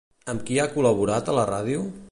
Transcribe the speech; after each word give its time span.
Amb 0.31 0.45
qui 0.47 0.57
ha 0.61 0.65
col·laborat 0.77 1.31
a 1.31 1.37
la 1.41 1.47
ràdio? 1.55 1.85